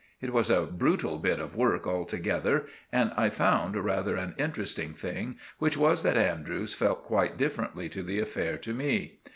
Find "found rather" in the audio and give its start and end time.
3.29-4.15